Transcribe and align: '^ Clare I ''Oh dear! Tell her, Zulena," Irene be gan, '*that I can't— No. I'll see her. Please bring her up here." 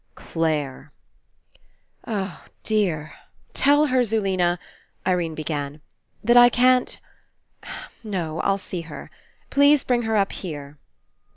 '^ 0.15 0.15
Clare 0.15 0.91
I 2.05 2.11
''Oh 2.11 2.39
dear! 2.63 3.13
Tell 3.53 3.85
her, 3.85 4.01
Zulena," 4.03 4.57
Irene 5.05 5.35
be 5.35 5.43
gan, 5.43 5.79
'*that 6.23 6.35
I 6.35 6.49
can't— 6.49 6.99
No. 8.03 8.39
I'll 8.41 8.57
see 8.57 8.81
her. 8.81 9.11
Please 9.51 9.83
bring 9.83 10.01
her 10.01 10.17
up 10.17 10.31
here." 10.31 10.79